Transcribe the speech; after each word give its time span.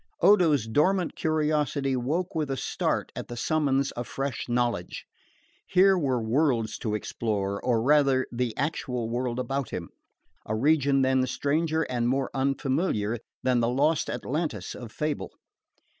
Odo's 0.19 0.65
dormant 0.67 1.15
curiosity 1.15 1.95
woke 1.95 2.33
with 2.33 2.49
a 2.49 2.57
start 2.57 3.11
at 3.15 3.27
the 3.27 3.37
summons 3.37 3.91
of 3.91 4.07
fresh 4.07 4.49
knowledge. 4.49 5.05
Here 5.67 5.95
were 5.95 6.19
worlds 6.19 6.79
to 6.79 6.95
explore, 6.95 7.63
or 7.63 7.83
rather 7.83 8.25
the 8.31 8.57
actual 8.57 9.11
world 9.11 9.37
about 9.37 9.69
him, 9.69 9.89
a 10.43 10.55
region 10.55 11.03
then 11.03 11.27
stranger 11.27 11.83
and 11.83 12.09
more 12.09 12.31
unfamiliar 12.33 13.19
than 13.43 13.59
the 13.59 13.69
lost 13.69 14.09
Atlantis 14.09 14.73
of 14.73 14.91
fable. 14.91 15.33